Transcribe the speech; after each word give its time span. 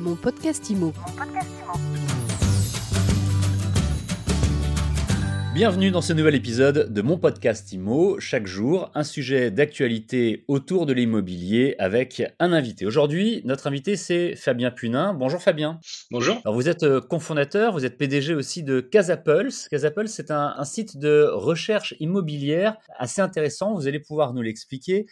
Mon 0.00 0.16
podcast 0.16 0.70
IMO. 0.70 0.94
Bienvenue 5.52 5.90
dans 5.90 6.00
ce 6.00 6.14
nouvel 6.14 6.34
épisode 6.34 6.90
de 6.90 7.02
mon 7.02 7.18
podcast 7.18 7.70
IMO. 7.70 8.18
Chaque 8.18 8.46
jour, 8.46 8.90
un 8.94 9.04
sujet 9.04 9.50
d'actualité 9.50 10.46
autour 10.48 10.86
de 10.86 10.94
l'immobilier 10.94 11.74
avec 11.78 12.22
un 12.38 12.54
invité. 12.54 12.86
Aujourd'hui, 12.86 13.42
notre 13.44 13.66
invité, 13.66 13.96
c'est 13.96 14.36
Fabien 14.36 14.70
Punin. 14.70 15.12
Bonjour 15.12 15.42
Fabien. 15.42 15.78
Bonjour. 16.10 16.40
Alors, 16.46 16.54
vous 16.54 16.70
êtes 16.70 16.84
euh, 16.84 17.02
cofondateur, 17.02 17.74
vous 17.74 17.84
êtes 17.84 17.98
PDG 17.98 18.34
aussi 18.34 18.62
de 18.62 18.80
Casapulse. 18.80 19.68
Casapulse, 19.68 20.12
c'est 20.12 20.30
un, 20.30 20.54
un 20.56 20.64
site 20.64 20.96
de 20.96 21.28
recherche 21.30 21.94
immobilière 22.00 22.78
assez 22.98 23.20
intéressant. 23.20 23.74
Vous 23.74 23.86
allez 23.86 24.00
pouvoir 24.00 24.32
nous 24.32 24.40
l'expliquer 24.40 25.04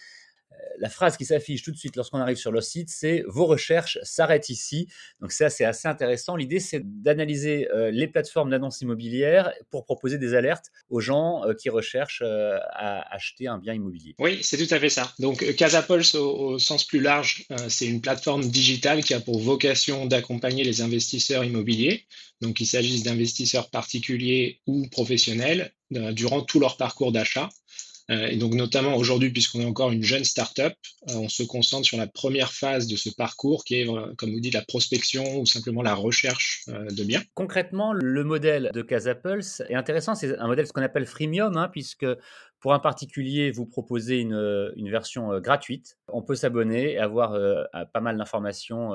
la 0.78 0.88
phrase 0.88 1.16
qui 1.16 1.24
s'affiche 1.24 1.62
tout 1.62 1.70
de 1.70 1.76
suite 1.76 1.96
lorsqu'on 1.96 2.18
arrive 2.18 2.36
sur 2.36 2.52
le 2.52 2.60
site, 2.60 2.88
c'est 2.90 3.24
vos 3.26 3.46
recherches 3.46 3.98
s'arrêtent 4.02 4.48
ici. 4.48 4.88
Donc 5.20 5.32
ça, 5.32 5.50
c'est 5.50 5.64
assez 5.64 5.88
intéressant. 5.88 6.36
L'idée, 6.36 6.60
c'est 6.60 6.82
d'analyser 6.84 7.68
euh, 7.70 7.90
les 7.90 8.06
plateformes 8.06 8.50
d'annonces 8.50 8.80
immobilières 8.80 9.52
pour 9.70 9.84
proposer 9.84 10.18
des 10.18 10.34
alertes 10.34 10.66
aux 10.90 11.00
gens 11.00 11.44
euh, 11.44 11.54
qui 11.54 11.68
recherchent 11.70 12.22
euh, 12.24 12.58
à 12.70 13.14
acheter 13.14 13.48
un 13.48 13.58
bien 13.58 13.74
immobilier. 13.74 14.14
Oui, 14.18 14.38
c'est 14.42 14.56
tout 14.56 14.72
à 14.72 14.78
fait 14.78 14.88
ça. 14.88 15.12
Donc 15.18 15.44
Casapulse, 15.56 16.14
au, 16.14 16.30
au 16.30 16.58
sens 16.58 16.84
plus 16.84 17.00
large, 17.00 17.46
c'est 17.68 17.86
une 17.86 18.00
plateforme 18.00 18.42
digitale 18.42 19.02
qui 19.02 19.14
a 19.14 19.20
pour 19.20 19.40
vocation 19.40 20.06
d'accompagner 20.06 20.64
les 20.64 20.80
investisseurs 20.82 21.44
immobiliers. 21.44 22.04
Donc 22.40 22.56
qu'il 22.56 22.66
s'agisse 22.66 23.02
d'investisseurs 23.02 23.68
particuliers 23.70 24.60
ou 24.66 24.86
professionnels 24.88 25.72
durant 25.90 26.42
tout 26.42 26.60
leur 26.60 26.76
parcours 26.76 27.10
d'achat. 27.10 27.48
Euh, 28.10 28.26
et 28.26 28.36
donc 28.36 28.54
notamment 28.54 28.96
aujourd'hui, 28.96 29.30
puisqu'on 29.30 29.60
est 29.60 29.66
encore 29.66 29.92
une 29.92 30.02
jeune 30.02 30.24
startup, 30.24 30.72
euh, 31.08 31.14
on 31.14 31.28
se 31.28 31.42
concentre 31.42 31.86
sur 31.86 31.98
la 31.98 32.06
première 32.06 32.52
phase 32.52 32.86
de 32.86 32.96
ce 32.96 33.10
parcours 33.10 33.64
qui 33.64 33.76
est, 33.76 33.88
euh, 33.88 34.14
comme 34.16 34.32
vous 34.32 34.40
dites, 34.40 34.54
la 34.54 34.64
prospection 34.64 35.40
ou 35.40 35.46
simplement 35.46 35.82
la 35.82 35.94
recherche 35.94 36.64
de 36.68 37.04
biens. 37.04 37.22
Concrètement, 37.34 37.92
le 37.92 38.24
modèle 38.24 38.70
de 38.72 38.82
Casapulse 38.82 39.62
est 39.68 39.74
intéressant. 39.74 40.14
C'est 40.14 40.38
un 40.38 40.46
modèle 40.46 40.66
ce 40.66 40.72
qu'on 40.72 40.82
appelle 40.82 41.06
freemium, 41.06 41.56
hein, 41.56 41.68
puisque 41.70 42.06
pour 42.60 42.72
un 42.72 42.78
particulier, 42.78 43.50
vous 43.50 43.66
proposez 43.66 44.18
une, 44.18 44.90
version 44.90 45.38
gratuite. 45.38 45.98
On 46.08 46.22
peut 46.22 46.34
s'abonner 46.34 46.92
et 46.92 46.98
avoir 46.98 47.36
pas 47.92 48.00
mal 48.00 48.16
d'informations, 48.16 48.94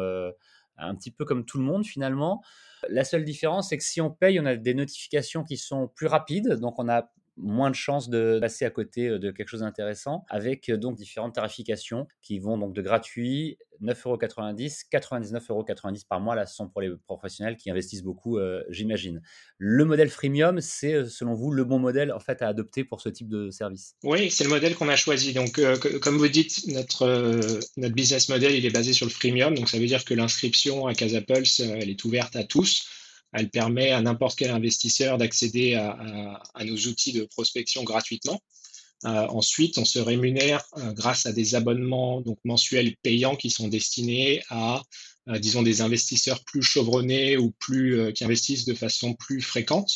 un 0.77 0.95
petit 0.95 1.11
peu 1.11 1.23
comme 1.23 1.45
tout 1.45 1.59
le 1.59 1.63
monde 1.63 1.85
finalement. 1.85 2.43
La 2.89 3.05
seule 3.05 3.23
différence, 3.23 3.69
c'est 3.69 3.77
que 3.77 3.83
si 3.83 4.01
on 4.01 4.09
paye, 4.09 4.39
on 4.39 4.45
a 4.45 4.57
des 4.57 4.73
notifications 4.73 5.45
qui 5.45 5.55
sont 5.55 5.87
plus 5.95 6.07
rapides, 6.07 6.59
donc 6.59 6.77
on 6.77 6.89
a 6.89 7.09
moins 7.37 7.69
de 7.69 7.75
chances 7.75 8.09
de 8.09 8.37
passer 8.39 8.65
à 8.65 8.69
côté 8.69 9.09
de 9.09 9.31
quelque 9.31 9.47
chose 9.47 9.61
d'intéressant, 9.61 10.25
avec 10.29 10.69
donc 10.71 10.95
différentes 10.95 11.35
tarifications 11.35 12.07
qui 12.21 12.39
vont 12.39 12.57
donc 12.57 12.73
de 12.73 12.81
gratuit 12.81 13.57
9,90€, 13.81 14.85
99,90€ 14.91 16.07
par 16.07 16.21
mois. 16.21 16.35
Là, 16.35 16.45
ce 16.45 16.55
sont 16.55 16.69
pour 16.69 16.81
les 16.81 16.91
professionnels 17.07 17.57
qui 17.57 17.69
investissent 17.69 18.03
beaucoup, 18.03 18.39
j'imagine. 18.69 19.21
Le 19.57 19.85
modèle 19.85 20.09
freemium, 20.09 20.61
c'est 20.61 21.05
selon 21.05 21.33
vous 21.33 21.51
le 21.51 21.63
bon 21.63 21.79
modèle 21.79 22.11
en 22.11 22.19
fait 22.19 22.41
à 22.41 22.47
adopter 22.47 22.83
pour 22.83 23.01
ce 23.01 23.09
type 23.09 23.27
de 23.29 23.49
service? 23.49 23.95
Oui, 24.03 24.29
c'est 24.29 24.43
le 24.43 24.49
modèle 24.49 24.75
qu'on 24.75 24.89
a 24.89 24.95
choisi. 24.95 25.33
Donc, 25.33 25.59
comme 26.01 26.17
vous 26.17 26.27
dites, 26.27 26.67
notre, 26.67 27.49
notre 27.77 27.95
business 27.95 28.29
model, 28.29 28.53
il 28.53 28.65
est 28.65 28.73
basé 28.73 28.93
sur 28.93 29.05
le 29.05 29.11
freemium. 29.11 29.55
Donc, 29.55 29.69
ça 29.69 29.79
veut 29.79 29.87
dire 29.87 30.05
que 30.05 30.13
l'inscription 30.13 30.87
à 30.87 30.93
Casapulse, 30.93 31.59
elle 31.59 31.89
est 31.89 32.03
ouverte 32.05 32.35
à 32.35 32.43
tous. 32.43 32.87
Elle 33.33 33.49
permet 33.49 33.91
à 33.91 34.01
n'importe 34.01 34.37
quel 34.37 34.51
investisseur 34.51 35.17
d'accéder 35.17 35.75
à, 35.75 36.63
nos 36.63 36.77
outils 36.77 37.13
de 37.13 37.25
prospection 37.25 37.83
gratuitement. 37.83 38.41
Euh, 39.05 39.27
ensuite, 39.29 39.77
on 39.77 39.85
se 39.85 39.99
rémunère 39.99 40.63
euh, 40.77 40.93
grâce 40.93 41.25
à 41.25 41.33
des 41.33 41.55
abonnements 41.55 42.21
donc 42.21 42.37
mensuels 42.45 42.95
payants 43.01 43.35
qui 43.35 43.49
sont 43.49 43.67
destinés 43.67 44.41
à, 44.49 44.81
euh, 45.27 45.39
disons, 45.39 45.61
des 45.61 45.81
investisseurs 45.81 46.43
plus 46.45 46.61
chevronnés 46.61 47.35
ou 47.35 47.51
plus 47.59 48.13
qui 48.13 48.23
investissent 48.23 48.65
de 48.65 48.73
façon 48.73 49.13
plus 49.13 49.41
fréquente. 49.41 49.91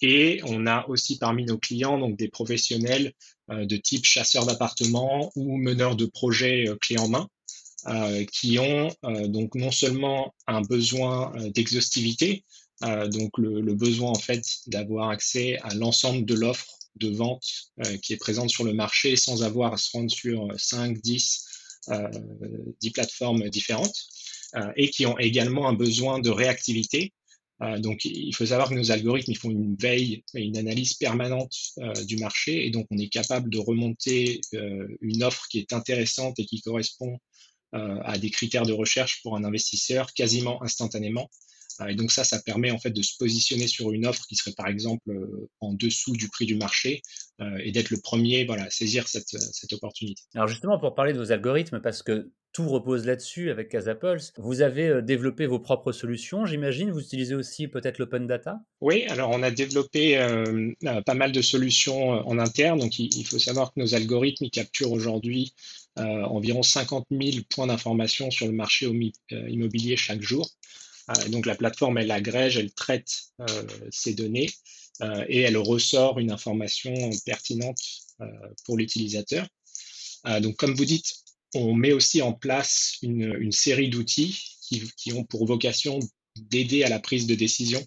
et 0.00 0.40
on 0.44 0.66
a 0.66 0.86
aussi 0.88 1.18
parmi 1.18 1.44
nos 1.44 1.58
clients 1.58 1.98
donc 1.98 2.16
des 2.16 2.28
professionnels 2.28 3.12
de 3.50 3.76
type 3.76 4.06
chasseurs 4.06 4.46
d'appartements 4.46 5.30
ou 5.36 5.58
meneurs 5.58 5.96
de 5.96 6.06
projets 6.06 6.66
clés 6.80 6.98
en 6.98 7.08
main 7.08 7.28
qui 8.32 8.58
ont 8.58 8.94
euh, 9.04 9.26
donc 9.26 9.54
non 9.54 9.70
seulement 9.70 10.34
un 10.46 10.60
besoin 10.60 11.32
euh, 11.36 11.50
d'exhaustivité, 11.50 12.44
donc 13.12 13.36
le, 13.36 13.74
besoin 13.74 14.08
en 14.08 14.18
fait 14.18 14.42
d'avoir 14.66 15.10
accès 15.10 15.58
à 15.58 15.74
l'ensemble 15.74 16.24
de 16.24 16.34
l'offre 16.34 16.78
de 16.96 17.10
vente 17.10 17.44
qui 18.02 18.14
est 18.14 18.16
présente 18.16 18.48
sur 18.48 18.64
le 18.64 18.72
marché 18.72 19.16
sans 19.16 19.42
avoir 19.42 19.74
à 19.74 19.76
se 19.76 19.90
rendre 19.92 20.10
sur 20.10 20.48
5, 20.56 20.96
10, 20.98 21.44
10 22.80 22.90
plateformes 22.92 23.50
différentes, 23.50 23.94
et 24.76 24.88
qui 24.88 25.04
ont 25.04 25.18
également 25.18 25.68
un 25.68 25.74
besoin 25.74 26.20
de 26.20 26.30
réactivité. 26.30 27.12
Donc, 27.80 28.06
il 28.06 28.34
faut 28.34 28.46
savoir 28.46 28.70
que 28.70 28.74
nos 28.74 28.90
algorithmes, 28.90 29.34
font 29.34 29.50
une 29.50 29.76
veille 29.76 30.24
et 30.34 30.40
une 30.40 30.56
analyse 30.56 30.94
permanente 30.94 31.54
du 32.06 32.16
marché, 32.16 32.64
et 32.66 32.70
donc 32.70 32.86
on 32.90 32.96
est 32.96 33.10
capable 33.10 33.50
de 33.50 33.58
remonter 33.58 34.40
une 35.02 35.22
offre 35.22 35.46
qui 35.50 35.58
est 35.58 35.74
intéressante 35.74 36.38
et 36.38 36.46
qui 36.46 36.62
correspond 36.62 37.12
euh, 37.12 37.18
à 37.72 38.18
des 38.18 38.30
critères 38.30 38.66
de 38.66 38.72
recherche 38.72 39.22
pour 39.22 39.36
un 39.36 39.44
investisseur 39.44 40.12
quasiment 40.12 40.62
instantanément. 40.62 41.28
Euh, 41.80 41.86
et 41.88 41.94
donc 41.94 42.10
ça, 42.12 42.24
ça 42.24 42.40
permet 42.40 42.70
en 42.70 42.78
fait 42.78 42.90
de 42.90 43.02
se 43.02 43.16
positionner 43.18 43.66
sur 43.66 43.92
une 43.92 44.06
offre 44.06 44.26
qui 44.26 44.36
serait 44.36 44.52
par 44.52 44.68
exemple 44.68 45.10
euh, 45.10 45.48
en 45.60 45.72
dessous 45.72 46.16
du 46.16 46.28
prix 46.28 46.46
du 46.46 46.56
marché 46.56 47.02
et 47.64 47.72
d'être 47.72 47.88
le 47.88 47.96
premier 47.96 48.44
voilà, 48.44 48.64
à 48.64 48.70
saisir 48.70 49.08
cette, 49.08 49.30
cette 49.30 49.72
opportunité. 49.72 50.20
Alors 50.34 50.46
justement, 50.46 50.78
pour 50.78 50.94
parler 50.94 51.14
de 51.14 51.18
vos 51.18 51.32
algorithmes, 51.32 51.80
parce 51.80 52.02
que 52.02 52.30
tout 52.52 52.68
repose 52.68 53.06
là-dessus 53.06 53.50
avec 53.50 53.70
Casapulse. 53.70 54.34
Vous 54.36 54.60
avez 54.60 55.00
développé 55.00 55.46
vos 55.46 55.58
propres 55.58 55.92
solutions, 55.92 56.44
j'imagine. 56.44 56.90
Vous 56.90 57.00
utilisez 57.00 57.34
aussi 57.34 57.66
peut-être 57.66 57.96
l'open 57.96 58.26
data? 58.26 58.58
Oui, 58.82 59.04
alors 59.08 59.30
on 59.30 59.42
a 59.42 59.50
développé 59.50 60.18
euh, 60.18 60.70
pas 61.06 61.14
mal 61.14 61.32
de 61.32 61.40
solutions 61.40 62.10
en 62.10 62.38
interne. 62.38 62.78
Donc 62.78 62.98
il, 62.98 63.06
il, 63.16 63.24
faut 63.24 63.38
savoir 63.38 63.72
que 63.72 63.80
nos 63.80 63.94
algorithmes 63.94 64.44
ils 64.44 64.50
capturent 64.50 64.92
aujourd'hui 64.92 65.54
euh, 65.98 66.22
environ 66.24 66.62
50 66.62 67.06
000 67.10 67.38
points 67.48 67.66
d'information 67.66 68.30
sur 68.30 68.46
le 68.46 68.52
marché 68.52 68.86
euh, 68.86 69.50
immobilier 69.50 69.96
chaque 69.96 70.22
jour. 70.22 70.48
Euh, 71.10 71.28
donc 71.28 71.46
la 71.46 71.56
plateforme, 71.56 71.98
elle 71.98 72.10
agrège, 72.12 72.56
elle 72.56 72.72
traite 72.72 73.32
ces 73.90 74.14
données 74.14 74.50
et 75.28 75.40
elle 75.40 75.56
ressort 75.56 76.18
une 76.18 76.30
information 76.30 76.92
pertinente 77.24 77.78
pour 78.66 78.76
l'utilisateur. 78.76 79.48
donc 80.42 80.56
comme 80.56 80.74
vous 80.74 80.84
dites, 80.84 81.14
on 81.54 81.72
met 81.72 81.92
aussi 81.92 82.20
en 82.20 82.34
place 82.34 82.98
une, 83.00 83.50
série 83.50 83.88
d'outils 83.88 84.38
qui, 84.68 85.12
ont 85.14 85.24
pour 85.24 85.46
vocation 85.46 85.98
d'aider 86.36 86.84
à 86.84 86.90
la 86.90 87.00
prise 87.00 87.26
de 87.26 87.34
décision 87.34 87.82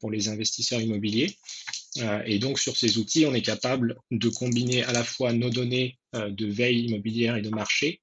pour 0.00 0.10
les 0.10 0.28
investisseurs 0.30 0.80
immobiliers. 0.80 1.36
Euh, 1.98 2.22
et 2.26 2.38
donc, 2.38 2.58
sur 2.58 2.76
ces 2.76 2.98
outils, 2.98 3.26
on 3.26 3.34
est 3.34 3.42
capable 3.42 3.96
de 4.10 4.28
combiner 4.28 4.82
à 4.84 4.92
la 4.92 5.04
fois 5.04 5.32
nos 5.32 5.50
données 5.50 5.98
euh, 6.14 6.30
de 6.30 6.46
veille 6.46 6.86
immobilière 6.86 7.36
et 7.36 7.42
de 7.42 7.50
marché 7.50 8.00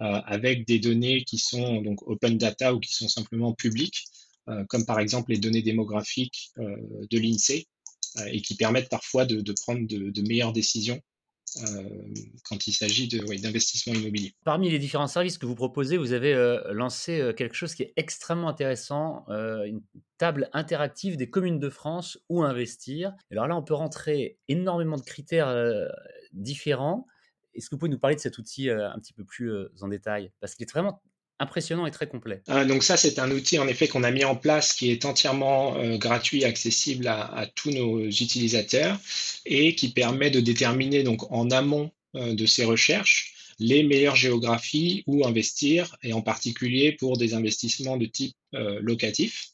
euh, 0.00 0.20
avec 0.26 0.66
des 0.66 0.78
données 0.78 1.24
qui 1.24 1.38
sont 1.38 1.82
donc 1.82 2.06
open 2.08 2.38
data 2.38 2.74
ou 2.74 2.80
qui 2.80 2.92
sont 2.92 3.08
simplement 3.08 3.52
publiques, 3.52 4.04
comme 4.68 4.84
par 4.84 4.98
exemple 4.98 5.30
les 5.30 5.38
données 5.38 5.62
démographiques 5.62 6.50
de 6.56 7.18
l'INSEE, 7.18 7.68
et 8.26 8.42
qui 8.42 8.56
permettent 8.56 8.88
parfois 8.88 9.24
de, 9.24 9.52
prendre 9.62 9.86
de 9.86 10.22
meilleures 10.22 10.52
décisions 10.52 11.00
quand 12.44 12.66
il 12.66 12.72
s'agit 12.72 13.08
d'investissement 13.08 13.94
immobilier. 13.94 14.34
Parmi 14.44 14.70
les 14.70 14.78
différents 14.78 15.06
services 15.06 15.38
que 15.38 15.46
vous 15.46 15.54
proposez, 15.54 15.96
vous 15.96 16.12
avez 16.12 16.34
euh, 16.34 16.72
lancé 16.72 17.20
euh, 17.20 17.32
quelque 17.32 17.54
chose 17.54 17.74
qui 17.74 17.82
est 17.82 17.92
extrêmement 17.96 18.48
intéressant, 18.48 19.24
une 19.28 19.82
table 20.18 20.48
interactive 20.52 21.16
des 21.16 21.30
communes 21.30 21.58
de 21.58 21.70
France 21.70 22.18
où 22.28 22.42
investir. 22.42 23.14
Alors 23.30 23.46
là, 23.46 23.56
on 23.56 23.62
peut 23.62 23.74
rentrer 23.74 24.38
énormément 24.48 24.96
de 24.96 25.02
critères 25.02 25.54
différents. 26.32 27.06
Est-ce 27.54 27.68
que 27.68 27.74
vous 27.74 27.78
pouvez 27.78 27.90
nous 27.90 27.98
parler 27.98 28.16
de 28.16 28.20
cet 28.20 28.38
outil 28.38 28.70
un 28.70 28.98
petit 28.98 29.12
peu 29.12 29.24
plus 29.24 29.50
en 29.80 29.88
détail? 29.88 30.30
Parce 30.40 30.54
qu'il 30.54 30.64
est 30.64 30.70
vraiment 30.70 31.02
impressionnant 31.40 31.86
et 31.86 31.90
très 31.90 32.06
complet. 32.06 32.42
Euh, 32.50 32.64
donc 32.64 32.84
ça, 32.84 32.96
c'est 32.96 33.18
un 33.18 33.30
outil 33.30 33.58
en 33.58 33.66
effet 33.66 33.88
qu'on 33.88 34.04
a 34.04 34.10
mis 34.10 34.24
en 34.24 34.36
place 34.36 34.74
qui 34.74 34.90
est 34.90 35.04
entièrement 35.04 35.76
euh, 35.76 35.96
gratuit, 35.96 36.44
accessible 36.44 37.08
à, 37.08 37.48
tous 37.54 37.70
nos 37.70 38.06
utilisateurs 38.06 38.98
et 39.46 39.74
qui 39.74 39.88
permet 39.88 40.30
de 40.30 40.40
déterminer 40.40 41.02
donc 41.02 41.30
en 41.32 41.50
amont 41.50 41.90
euh, 42.14 42.34
de 42.34 42.46
ces 42.46 42.64
recherches 42.64 43.34
les 43.58 43.82
meilleures 43.82 44.16
géographies 44.16 45.02
où 45.06 45.26
investir 45.26 45.96
et 46.02 46.12
en 46.14 46.22
particulier 46.22 46.92
pour 46.92 47.18
des 47.18 47.34
investissements 47.34 47.98
de 47.98 48.06
type 48.06 48.34
locatif. 48.52 49.48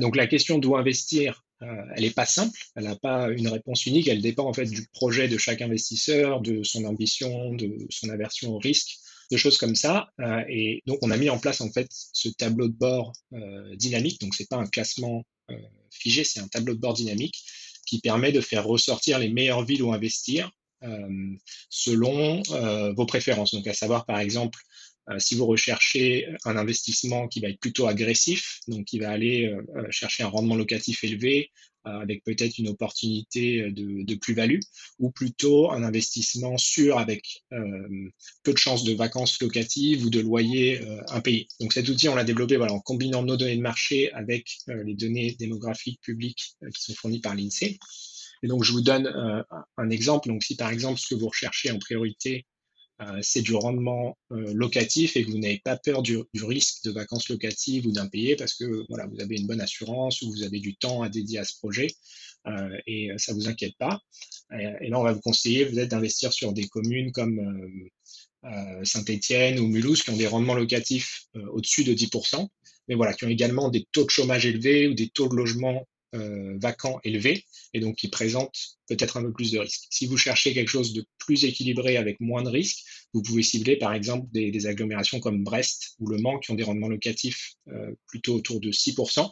donc 0.00 0.16
la 0.16 0.26
question 0.26 0.58
d'où 0.58 0.76
investir, 0.76 1.46
elle 1.62 2.02
n'est 2.02 2.10
pas 2.10 2.26
simple, 2.26 2.60
elle 2.76 2.84
n'a 2.84 2.96
pas 2.96 3.30
une 3.30 3.48
réponse 3.48 3.86
unique, 3.86 4.06
elle 4.06 4.20
dépend 4.20 4.44
en 4.44 4.52
fait 4.52 4.66
du 4.66 4.86
projet 4.92 5.28
de 5.28 5.38
chaque 5.38 5.62
investisseur, 5.62 6.42
de 6.42 6.62
son 6.62 6.84
ambition, 6.84 7.54
de 7.54 7.86
son 7.88 8.10
aversion 8.10 8.54
au 8.54 8.58
risque 8.58 8.98
de 9.30 9.36
choses 9.36 9.58
comme 9.58 9.74
ça. 9.74 10.08
Euh, 10.20 10.42
et 10.48 10.82
donc, 10.86 10.98
on 11.02 11.10
a 11.10 11.16
mis 11.16 11.30
en 11.30 11.38
place 11.38 11.60
en 11.60 11.70
fait 11.70 11.88
ce 11.90 12.28
tableau 12.28 12.68
de 12.68 12.74
bord 12.74 13.12
euh, 13.32 13.76
dynamique. 13.76 14.20
Donc, 14.20 14.34
c'est 14.34 14.48
pas 14.48 14.56
un 14.56 14.66
classement 14.66 15.24
euh, 15.50 15.56
figé, 15.90 16.24
c'est 16.24 16.40
un 16.40 16.48
tableau 16.48 16.74
de 16.74 16.80
bord 16.80 16.94
dynamique 16.94 17.42
qui 17.86 18.00
permet 18.00 18.32
de 18.32 18.40
faire 18.40 18.66
ressortir 18.66 19.18
les 19.18 19.30
meilleures 19.30 19.64
villes 19.64 19.82
où 19.82 19.92
investir 19.92 20.50
selon 21.70 22.40
vos 22.94 23.06
préférences. 23.06 23.52
Donc, 23.52 23.66
à 23.66 23.74
savoir, 23.74 24.04
par 24.06 24.20
exemple, 24.20 24.60
si 25.18 25.34
vous 25.34 25.46
recherchez 25.46 26.26
un 26.44 26.56
investissement 26.56 27.28
qui 27.28 27.40
va 27.40 27.48
être 27.48 27.60
plutôt 27.60 27.86
agressif, 27.86 28.60
donc 28.68 28.84
qui 28.84 28.98
va 28.98 29.10
aller 29.10 29.50
chercher 29.90 30.22
un 30.22 30.28
rendement 30.28 30.54
locatif 30.54 31.02
élevé, 31.04 31.50
avec 31.84 32.22
peut-être 32.24 32.58
une 32.58 32.68
opportunité 32.68 33.70
de, 33.70 34.14
plus-value, 34.16 34.60
ou 34.98 35.10
plutôt 35.10 35.70
un 35.70 35.82
investissement 35.82 36.58
sûr 36.58 36.98
avec 36.98 37.44
peu 38.42 38.52
de 38.52 38.58
chances 38.58 38.84
de 38.84 38.92
vacances 38.92 39.40
locatives 39.40 40.04
ou 40.04 40.10
de 40.10 40.20
loyers 40.20 40.80
impayés. 41.08 41.48
Donc 41.60 41.72
cet 41.72 41.88
outil, 41.88 42.08
on 42.08 42.14
l'a 42.14 42.24
développé 42.24 42.58
en 42.58 42.80
combinant 42.80 43.22
nos 43.22 43.36
données 43.36 43.56
de 43.56 43.62
marché 43.62 44.12
avec 44.12 44.58
les 44.66 44.94
données 44.94 45.34
démographiques 45.38 46.00
publiques 46.02 46.56
qui 46.74 46.82
sont 46.82 46.94
fournies 46.94 47.20
par 47.20 47.34
l'INSEE. 47.34 47.78
Et 48.42 48.46
donc, 48.46 48.64
je 48.64 48.72
vous 48.72 48.80
donne 48.80 49.06
un 49.76 49.90
exemple. 49.90 50.28
Donc, 50.28 50.42
si 50.42 50.56
par 50.56 50.70
exemple, 50.70 51.00
ce 51.00 51.08
que 51.08 51.14
vous 51.14 51.28
recherchez 51.28 51.70
en 51.70 51.78
priorité, 51.78 52.36
euh, 52.36 52.57
c'est 53.22 53.42
du 53.42 53.54
rendement 53.54 54.18
euh, 54.32 54.52
locatif 54.54 55.16
et 55.16 55.24
que 55.24 55.30
vous 55.30 55.38
n'avez 55.38 55.60
pas 55.64 55.76
peur 55.76 56.02
du, 56.02 56.18
risque 56.34 56.84
de 56.84 56.90
vacances 56.90 57.28
locatives 57.28 57.86
ou 57.86 57.92
d'impayés 57.92 58.34
parce 58.36 58.54
que 58.54 58.84
voilà, 58.88 59.06
vous 59.06 59.20
avez 59.20 59.36
une 59.36 59.46
bonne 59.46 59.60
assurance 59.60 60.20
ou 60.22 60.30
vous 60.30 60.42
avez 60.42 60.58
du 60.58 60.76
temps 60.76 61.02
à 61.02 61.08
dédier 61.08 61.38
à 61.38 61.44
ce 61.44 61.56
projet 61.58 61.88
euh, 62.46 62.76
et 62.86 63.10
ça 63.16 63.32
vous 63.34 63.48
inquiète 63.48 63.76
pas. 63.78 64.00
Et, 64.52 64.88
là, 64.88 64.98
on 64.98 65.04
va 65.04 65.12
vous 65.12 65.20
conseiller 65.20 65.66
peut-être 65.66 65.90
d'investir 65.90 66.32
sur 66.32 66.52
des 66.52 66.66
communes 66.66 67.12
comme 67.12 67.88
Saint-Étienne 68.82 69.58
ou 69.60 69.66
Mulhouse 69.66 70.02
qui 70.02 70.10
ont 70.10 70.16
des 70.16 70.26
rendements 70.26 70.54
locatifs 70.54 71.26
au-dessus 71.34 71.84
de 71.84 71.92
10%, 71.92 72.48
mais 72.88 72.94
voilà, 72.94 73.12
qui 73.12 73.26
ont 73.26 73.28
également 73.28 73.68
des 73.68 73.86
taux 73.92 74.04
de 74.04 74.10
chômage 74.10 74.46
élevés 74.46 74.88
ou 74.88 74.94
des 74.94 75.10
taux 75.10 75.28
de 75.28 75.36
logement 75.36 75.86
euh, 75.97 75.97
vacants 76.12 77.00
élevés 77.04 77.44
et 77.74 77.80
donc 77.80 77.96
qui 77.96 78.08
présentent 78.08 78.78
peut-être 78.88 79.18
un 79.18 79.22
peu 79.22 79.32
plus 79.32 79.52
de 79.52 79.58
risques. 79.58 79.86
Si 79.90 80.06
vous 80.06 80.16
cherchez 80.16 80.54
quelque 80.54 80.68
chose 80.70 80.92
de 80.92 81.04
plus 81.18 81.44
équilibré 81.44 81.96
avec 81.96 82.18
moins 82.20 82.42
de 82.42 82.48
risques, 82.48 82.84
vous 83.12 83.22
pouvez 83.22 83.42
cibler 83.42 83.76
par 83.76 83.92
exemple 83.92 84.26
des, 84.32 84.66
agglomérations 84.66 85.20
comme 85.20 85.44
Brest 85.44 85.94
ou 85.98 86.08
Le 86.08 86.18
Mans 86.18 86.38
qui 86.38 86.50
ont 86.50 86.54
des 86.54 86.62
rendements 86.62 86.88
locatifs 86.88 87.54
euh, 87.68 87.92
plutôt 88.06 88.34
autour 88.34 88.60
de 88.60 88.70
6%, 88.70 89.30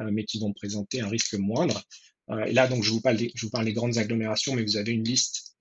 euh, 0.00 0.10
mais 0.12 0.24
qui 0.24 0.38
vont 0.38 0.52
présenter 0.52 1.00
un 1.00 1.08
risque 1.08 1.34
moindre. 1.34 1.82
Et 2.46 2.52
là, 2.52 2.66
donc, 2.66 2.82
je 2.82 2.90
vous, 2.90 3.00
parle 3.00 3.16
des, 3.16 3.30
je 3.34 3.46
vous 3.46 3.50
parle 3.50 3.66
des 3.66 3.72
grandes 3.72 3.98
agglomérations, 3.98 4.54
mais 4.54 4.62
vous 4.62 4.76
avez 4.76 4.92
une 4.92 5.04
liste 5.04 5.54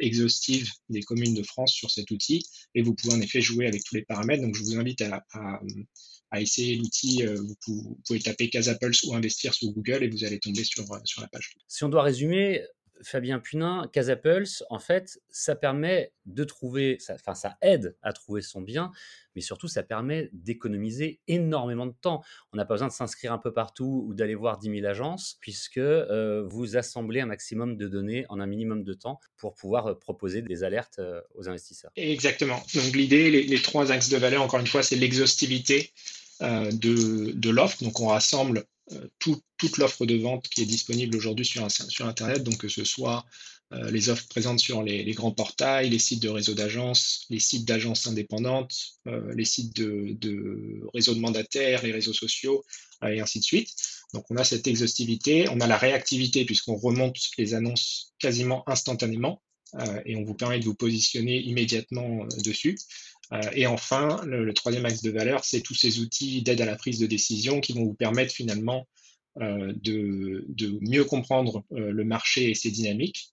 exhaustive 0.00 0.70
des 0.88 1.02
communes 1.02 1.34
de 1.34 1.42
France 1.42 1.72
sur 1.72 1.90
cet 1.90 2.10
outil 2.10 2.44
et 2.74 2.82
vous 2.82 2.94
pouvez 2.94 3.14
en 3.14 3.20
effet 3.20 3.40
jouer 3.40 3.66
avec 3.66 3.84
tous 3.84 3.94
les 3.94 4.02
paramètres. 4.02 4.42
Donc, 4.42 4.54
je 4.54 4.62
vous 4.62 4.76
invite 4.76 5.02
à, 5.02 5.24
à 5.34 5.60
à 6.30 6.40
essayer 6.40 6.76
l'outil. 6.76 7.24
Euh, 7.24 7.36
vous, 7.66 7.98
pouvez 8.06 8.20
taper 8.20 8.50
Casapulse 8.50 9.04
ou 9.04 9.14
investir 9.14 9.54
sur 9.54 9.70
Google 9.72 10.04
et 10.04 10.08
vous 10.08 10.24
allez 10.24 10.38
tomber 10.38 10.64
sur, 10.64 10.90
euh, 10.92 10.98
sur 11.04 11.22
la 11.22 11.28
page. 11.28 11.54
Si 11.68 11.84
on 11.84 11.88
doit 11.88 12.02
résumer, 12.02 12.62
Fabien 13.02 13.38
Punin, 13.38 13.88
Casapulse, 13.92 14.64
en 14.70 14.78
fait, 14.78 15.20
ça 15.28 15.54
permet 15.54 16.12
de 16.24 16.44
trouver, 16.44 16.98
enfin, 17.10 17.34
ça 17.34 17.56
aide 17.62 17.96
à 18.02 18.12
trouver 18.12 18.42
son 18.42 18.60
bien, 18.60 18.90
mais 19.34 19.40
surtout, 19.40 19.68
ça 19.68 19.82
permet 19.82 20.30
d'économiser 20.32 21.20
énormément 21.28 21.86
de 21.86 21.94
temps. 22.00 22.22
On 22.52 22.56
n'a 22.56 22.64
pas 22.64 22.74
besoin 22.74 22.88
de 22.88 22.92
s'inscrire 22.92 23.32
un 23.32 23.38
peu 23.38 23.52
partout 23.52 24.04
ou 24.08 24.14
d'aller 24.14 24.34
voir 24.34 24.58
10 24.58 24.80
000 24.80 24.86
agences, 24.86 25.38
puisque 25.40 25.78
euh, 25.78 26.44
vous 26.48 26.76
assemblez 26.76 27.20
un 27.20 27.26
maximum 27.26 27.76
de 27.76 27.88
données 27.88 28.24
en 28.28 28.40
un 28.40 28.46
minimum 28.46 28.82
de 28.82 28.94
temps 28.94 29.20
pour 29.36 29.54
pouvoir 29.54 29.98
proposer 29.98 30.42
des 30.42 30.64
alertes 30.64 31.00
aux 31.34 31.48
investisseurs. 31.48 31.90
Exactement. 31.96 32.62
Donc, 32.74 32.94
l'idée, 32.94 33.30
les, 33.30 33.62
trois 33.62 33.92
axes 33.92 34.08
de 34.08 34.16
valeur, 34.16 34.42
encore 34.42 34.60
une 34.60 34.66
fois, 34.66 34.82
c'est 34.82 34.96
l'exhaustivité, 34.96 35.92
euh, 36.42 36.70
de, 36.70 37.50
l'offre. 37.50 37.82
Donc 37.82 38.00
on 38.00 38.08
rassemble 38.08 38.64
euh, 38.92 39.08
toute 39.18 39.78
l'offre 39.78 40.06
de 40.06 40.16
vente 40.16 40.48
qui 40.48 40.62
est 40.62 40.66
disponible 40.66 41.16
aujourd'hui 41.16 41.44
sur, 41.44 41.66
Internet, 42.00 42.44
donc 42.44 42.58
que 42.58 42.68
ce 42.68 42.84
soit 42.84 43.24
euh, 43.72 43.90
les 43.90 44.10
offres 44.10 44.28
présentes 44.28 44.60
sur 44.60 44.82
les, 44.82 45.10
grands 45.12 45.32
portails, 45.32 45.90
les 45.90 45.98
sites 45.98 46.22
de 46.22 46.28
réseaux 46.28 46.54
d'agences, 46.54 47.26
les 47.30 47.40
sites 47.40 47.64
d'agences 47.64 48.06
indépendantes, 48.06 48.98
les 49.34 49.44
sites 49.44 49.74
de, 49.74 50.16
de 50.20 50.82
réseaux 50.94 51.14
de 51.14 51.20
mandataires, 51.20 51.82
les 51.82 51.92
réseaux 51.92 52.12
sociaux, 52.12 52.64
et 53.04 53.20
ainsi 53.20 53.40
de 53.40 53.44
suite. 53.44 53.70
Donc 54.14 54.24
on 54.30 54.36
a 54.36 54.44
cette 54.44 54.66
exhaustivité, 54.68 55.48
on 55.48 55.60
a 55.60 55.66
la 55.66 55.76
réactivité 55.76 56.44
puisqu'on 56.44 56.76
remonte 56.76 57.16
les 57.38 57.54
annonces 57.54 58.14
quasiment 58.18 58.62
instantanément 58.68 59.42
et 60.04 60.16
on 60.16 60.24
vous 60.24 60.34
permet 60.34 60.60
de 60.60 60.64
vous 60.64 60.74
positionner 60.74 61.40
immédiatement 61.40 62.24
dessus. 62.44 62.78
Euh, 63.32 63.40
et 63.54 63.66
enfin, 63.66 64.20
le, 64.24 64.52
troisième 64.54 64.86
axe 64.86 65.02
de 65.02 65.10
valeur, 65.10 65.44
c'est 65.44 65.60
tous 65.60 65.74
ces 65.74 66.00
outils 66.00 66.42
d'aide 66.42 66.60
à 66.60 66.66
la 66.66 66.76
prise 66.76 66.98
de 66.98 67.06
décision 67.06 67.60
qui 67.60 67.72
vont 67.72 67.84
vous 67.84 67.94
permettre 67.94 68.32
finalement 68.32 68.86
euh, 69.40 69.72
de, 69.76 70.46
mieux 70.80 71.04
comprendre 71.04 71.64
euh, 71.72 71.90
le 71.90 72.04
marché 72.04 72.50
et 72.50 72.54
ses 72.54 72.70
dynamiques 72.70 73.32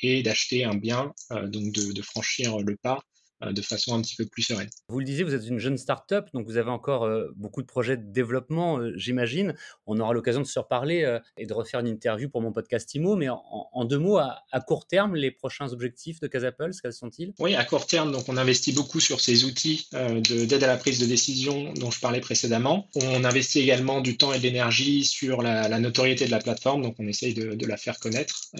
et 0.00 0.22
d'acheter 0.22 0.62
un 0.62 0.74
bien, 0.74 1.12
donc 1.30 1.72
de, 1.72 2.02
franchir 2.02 2.58
le 2.58 2.76
pas 2.76 3.02
de 3.42 3.62
façon 3.62 3.94
un 3.94 4.00
petit 4.00 4.16
peu 4.16 4.24
plus 4.24 4.42
sereine. 4.42 4.68
Vous 4.88 4.98
le 4.98 5.04
disiez, 5.04 5.22
vous 5.22 5.34
êtes 5.34 5.46
une 5.46 5.58
jeune 5.58 5.76
start-up, 5.76 6.28
donc 6.32 6.46
vous 6.46 6.56
avez 6.56 6.70
encore 6.70 7.04
euh, 7.04 7.28
beaucoup 7.36 7.60
de 7.60 7.66
projets 7.66 7.96
de 7.96 8.10
développement, 8.10 8.78
euh, 8.78 8.92
j'imagine. 8.96 9.54
On 9.86 10.00
aura 10.00 10.14
l'occasion 10.14 10.40
de 10.40 10.46
se 10.46 10.58
reparler 10.58 11.18
et 11.36 11.46
de 11.46 11.52
refaire 11.52 11.80
une 11.80 11.86
interview 11.86 12.28
pour 12.28 12.40
mon 12.40 12.52
podcast 12.52 12.94
IMO, 12.94 13.16
mais 13.16 13.28
en, 13.28 13.84
deux 13.84 13.98
mots, 13.98 14.18
à, 14.18 14.60
court 14.66 14.86
terme, 14.86 15.16
les 15.16 15.30
prochains 15.30 15.72
objectifs 15.72 16.18
de 16.20 16.26
Casapulse, 16.26 16.80
quels 16.80 16.92
sont-ils? 16.92 17.32
Oui, 17.38 17.54
à 17.54 17.64
court 17.64 17.86
terme, 17.86 18.10
donc 18.10 18.28
on 18.28 18.36
investit 18.36 18.72
beaucoup 18.72 19.00
sur 19.00 19.20
ces 19.20 19.44
outils 19.44 19.88
d'aide 19.92 20.64
à 20.64 20.66
la 20.66 20.76
prise 20.76 20.98
de 20.98 21.06
décision 21.06 21.72
dont 21.74 21.90
je 21.90 22.00
parlais 22.00 22.20
précédemment. 22.20 22.88
On 22.94 23.24
investit 23.24 23.60
également 23.60 24.00
du 24.00 24.16
temps 24.16 24.32
et 24.32 24.38
de 24.38 24.42
l'énergie 24.42 25.04
sur 25.04 25.42
la, 25.42 25.78
notoriété 25.78 26.26
de 26.26 26.30
la 26.30 26.40
plateforme, 26.40 26.82
donc 26.82 26.96
on 26.98 27.06
essaye 27.06 27.34
de, 27.34 27.66
la 27.66 27.76
faire 27.76 27.98
connaître 27.98 28.50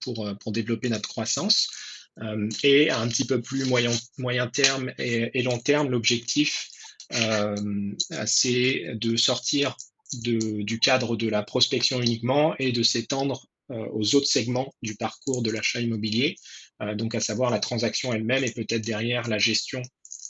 pour, 0.00 0.28
pour 0.40 0.52
développer 0.52 0.88
notre 0.88 1.08
croissance. 1.08 1.68
Euh, 2.22 2.48
et 2.62 2.90
un 2.90 3.08
petit 3.08 3.24
peu 3.24 3.40
plus 3.40 3.64
moyen, 3.64 3.92
moyen 4.18 4.46
terme 4.48 4.92
et, 4.98 5.42
long 5.42 5.58
terme, 5.58 5.90
l'objectif, 5.90 6.68
euh, 7.14 7.56
c'est 8.26 8.94
de 8.94 9.16
sortir 9.16 9.76
de, 10.24 10.62
du 10.62 10.80
cadre 10.80 11.16
de 11.16 11.28
la 11.28 11.42
prospection 11.42 12.00
uniquement 12.00 12.54
et 12.58 12.72
de 12.72 12.82
s'étendre 12.82 13.46
euh, 13.70 13.86
aux 13.92 14.14
autres 14.14 14.26
segments 14.26 14.72
du 14.82 14.96
parcours 14.96 15.42
de 15.42 15.50
l'achat 15.50 15.80
immobilier, 15.80 16.36
donc 16.94 17.16
à 17.16 17.20
savoir 17.20 17.50
la 17.50 17.58
transaction 17.58 18.12
elle-même 18.12 18.44
et 18.44 18.52
peut-être 18.52 18.84
derrière 18.84 19.28
la 19.28 19.38
gestion 19.38 19.82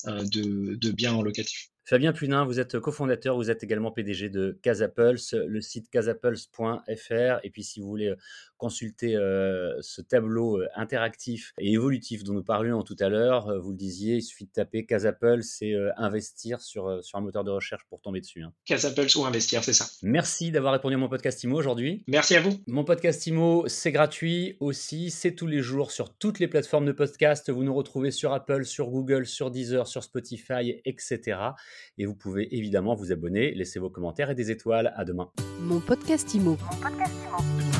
de, 0.06 0.76
de 0.76 0.91
biens 0.91 1.12
en 1.12 1.23
locatif. 1.23 1.69
Fabien 1.88 2.12
Punin, 2.12 2.44
vous 2.44 2.61
êtes 2.61 2.79
cofondateur, 2.81 3.34
vous 3.34 3.50
êtes 3.50 3.64
également 3.64 3.91
PDG 3.91 4.29
de 4.29 4.58
Casapulse, 4.62 5.32
le 5.32 5.62
site 5.62 5.88
casapulse.fr. 5.88 7.41
Et 7.43 7.50
puis, 7.50 7.64
si 7.64 7.81
vous 7.81 7.88
voulez 7.88 8.08
euh, 8.08 8.17
consulter 8.58 9.16
euh, 9.16 9.75
ce 9.81 10.02
tableau 10.02 10.60
euh, 10.60 10.69
interactif 10.75 11.52
et 11.58 11.72
évolutif 11.72 12.25
dont 12.25 12.34
nous 12.34 12.43
parlions 12.43 12.82
tout 12.82 12.96
à 13.00 13.08
l'heure, 13.08 13.58
vous 13.60 13.70
le 13.70 13.76
disiez, 13.76 14.16
il 14.16 14.22
suffit 14.22 14.46
de 14.46 14.52
taper 14.52 14.84
Casapulse 14.84 15.62
et 15.62 15.75
investir 15.96 16.60
sur, 16.60 17.02
sur 17.02 17.19
un 17.19 17.22
moteur 17.22 17.44
de 17.44 17.50
recherche 17.50 17.82
pour 17.88 18.00
tomber 18.00 18.20
dessus. 18.20 18.43
Hein. 18.43 18.52
Casapulse 18.64 19.16
ou 19.16 19.25
investir, 19.25 19.64
c'est 19.64 19.72
ça. 19.72 19.87
Merci 20.02 20.50
d'avoir 20.50 20.72
répondu 20.72 20.94
à 20.94 20.98
mon 20.98 21.08
podcast 21.08 21.43
IMO 21.43 21.56
aujourd'hui. 21.56 22.05
Merci 22.06 22.36
à 22.36 22.41
vous. 22.41 22.58
Mon 22.67 22.84
podcast 22.84 23.27
IMO, 23.27 23.65
c'est 23.69 23.93
gratuit 23.93 24.56
aussi, 24.60 25.10
c'est 25.10 25.32
tous 25.32 25.46
les 25.46 25.62
jours 25.62 25.91
sur 25.91 26.17
toutes 26.17 26.38
les 26.38 26.48
plateformes 26.48 26.86
de 26.86 26.93
podcast. 26.93 27.50
Vous 27.50 27.65
nous 27.65 27.74
retrouvez 27.74 28.10
sur 28.10 28.32
Apple, 28.32 28.65
sur 28.65 28.91
Google, 28.91 29.27
sur 29.27 29.50
Deezer, 29.50 29.86
sur 29.86 30.03
Spotify, 30.03 30.81
etc. 30.84 31.38
Et 31.96 32.06
vous 32.06 32.15
pouvez 32.15 32.55
évidemment 32.56 32.94
vous 32.94 33.12
abonner, 33.12 33.55
laisser 33.55 33.79
vos 33.79 33.91
commentaires 33.91 34.31
et 34.31 34.34
des 34.34 34.50
étoiles. 34.50 34.93
À 34.96 35.05
demain. 35.05 35.31
Mon 35.60 35.81
podcast 35.81 36.34
Mon 36.34 36.56
podcast 36.56 37.15
Imo. 37.15 37.78